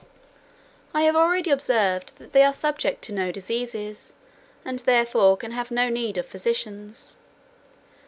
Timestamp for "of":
6.17-6.25